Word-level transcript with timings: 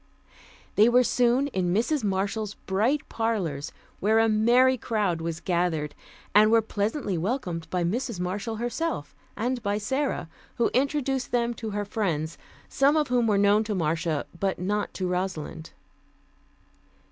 They 0.77 0.89
were 0.89 1.03
soon 1.03 1.45
in 1.49 1.75
Mrs. 1.75 2.03
Marshall's 2.03 2.55
bright 2.55 3.07
parlors, 3.07 3.71
where 3.99 4.17
a 4.17 4.27
merry 4.27 4.75
crowd 4.75 5.21
was 5.21 5.39
gathered, 5.39 5.93
and 6.33 6.49
were 6.49 6.63
pleasantly 6.63 7.19
welcomed 7.19 7.69
by 7.69 7.83
Mrs. 7.83 8.19
Marshall 8.19 8.55
herself, 8.55 9.15
and 9.37 9.61
by 9.61 9.77
Sara, 9.77 10.27
who 10.55 10.69
introduced 10.69 11.29
them 11.31 11.53
to 11.53 11.69
her 11.69 11.85
friends, 11.85 12.39
some 12.67 12.97
of 12.97 13.09
whom 13.09 13.27
were 13.27 13.37
known 13.37 13.63
to 13.63 13.75
Marcia, 13.75 14.25
but 14.39 14.57
not 14.57 14.91
to 14.95 15.05
Rosalind. 15.05 15.69